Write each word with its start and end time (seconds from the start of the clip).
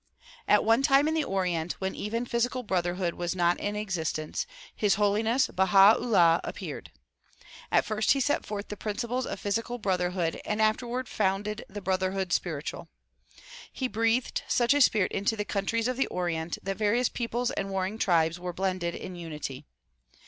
At 0.47 0.63
a 0.67 0.81
time 0.81 1.07
in 1.07 1.13
the 1.13 1.23
Orient 1.23 1.73
when 1.73 1.93
even 1.93 2.25
physical 2.25 2.63
brotherhood 2.63 3.13
was 3.13 3.35
not 3.35 3.59
in 3.59 3.75
existence 3.75 4.47
His 4.75 4.95
Holiness 4.95 5.45
Baha 5.45 5.95
'Ullah 5.95 6.41
appeared. 6.43 6.91
At 7.71 7.85
first 7.85 8.13
he 8.13 8.19
set 8.19 8.43
forth 8.43 8.69
the 8.69 8.75
principles 8.75 9.27
of 9.27 9.39
physical 9.39 9.77
brotherhood 9.77 10.41
and 10.43 10.59
afterward 10.59 11.07
founded 11.07 11.63
the 11.69 11.81
brotherhood 11.81 12.33
spiritual. 12.33 12.89
He 13.71 13.87
breathed 13.87 14.41
such 14.47 14.73
a 14.73 14.81
spirit 14.81 15.11
into 15.11 15.35
the 15.35 15.45
countries 15.45 15.87
of 15.87 15.97
the 15.97 16.07
Orient 16.07 16.57
that 16.63 16.77
various 16.77 17.07
peoples 17.07 17.51
and 17.51 17.69
warring 17.69 17.99
tribes 17.99 18.39
were 18.39 18.53
blended 18.53 18.95
in 18.95 19.15
unity. 19.15 19.67